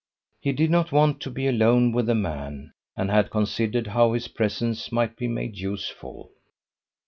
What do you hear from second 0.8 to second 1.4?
want to